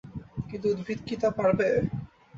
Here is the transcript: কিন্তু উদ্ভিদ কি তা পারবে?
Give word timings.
কিন্তু 0.49 0.65
উদ্ভিদ 0.69 0.99
কি 1.07 1.15
তা 1.21 1.29
পারবে? 1.37 1.67